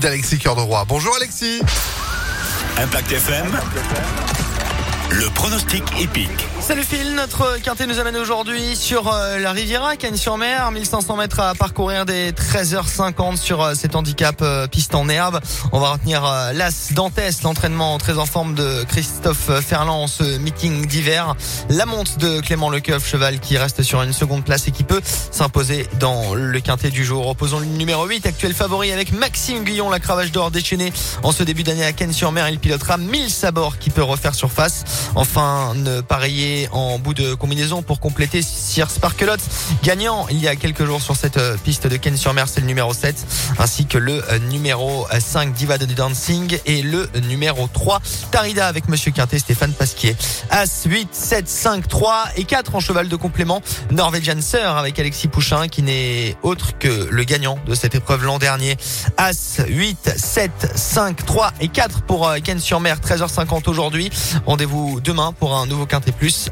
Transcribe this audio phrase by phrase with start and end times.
[0.00, 0.84] d'Alexis Cœur de Roi.
[0.88, 1.60] Bonjour Alexis.
[2.78, 4.39] Impact FM.
[5.12, 6.30] Le pronostic épique.
[6.60, 11.54] Salut Phil, notre quintet nous amène aujourd'hui sur euh, la Riviera, Cannes-sur-Mer, 1500 mètres à
[11.56, 15.40] parcourir des 13h50 sur euh, cet handicap euh, piste en herbe.
[15.72, 20.86] On va retenir l'As Dantès, l'entraînement très en forme de Christophe Ferland en ce meeting
[20.86, 21.34] d'hiver.
[21.68, 25.00] La monte de Clément Lecoeuf, cheval qui reste sur une seconde place et qui peut
[25.04, 27.26] s'imposer dans le quintet du jour.
[27.26, 30.92] Opposons le numéro 8, actuel favori avec Maxime Guillon, la cravache d'or déchaînée
[31.24, 32.48] en ce début d'année à Cannes-sur-Mer.
[32.48, 34.84] Il pilotera 1000 sabords qui peut refaire surface.
[35.14, 39.36] Enfin, ne pareiller en bout de combinaison pour compléter Sir Sparkelot,
[39.82, 42.60] gagnant il y a quelques jours sur cette euh, piste de Ken sur Mer, c'est
[42.60, 43.14] le numéro 7,
[43.58, 48.00] ainsi que le euh, numéro 5 Diva de Dancing et le numéro 3
[48.30, 50.16] Tarida avec Monsieur Quintet, Stéphane Pasquier.
[50.50, 53.62] As 8, 7, 5, 3 et 4 en cheval de complément.
[53.90, 58.38] Norwegian Sir avec Alexis Pouchin qui n'est autre que le gagnant de cette épreuve l'an
[58.38, 58.76] dernier.
[59.16, 64.10] As 8, 7, 5, 3 et 4 pour euh, Ken sur Mer, 13h50 aujourd'hui.
[64.98, 66.48] Demain pour un nouveau Quintet Plus